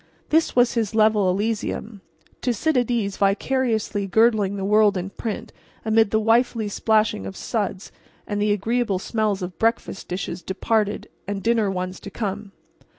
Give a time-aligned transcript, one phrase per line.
[0.29, 5.53] This was his level Elysium—to sit at ease vicariously girdling the world in print
[5.85, 7.91] amid the wifely splashing of suds
[8.25, 12.51] and the agreeable smells of breakfast dishes departed and dinner ones to come.